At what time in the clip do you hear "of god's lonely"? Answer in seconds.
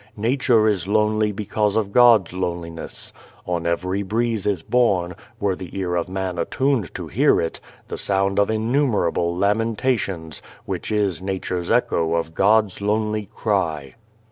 12.15-13.27